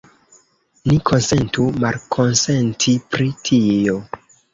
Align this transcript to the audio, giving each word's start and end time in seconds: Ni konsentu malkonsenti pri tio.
Ni 0.91 0.95
konsentu 1.09 1.65
malkonsenti 1.83 2.95
pri 3.13 3.29
tio. 3.51 3.99